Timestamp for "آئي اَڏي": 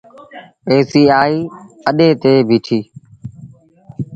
1.21-2.07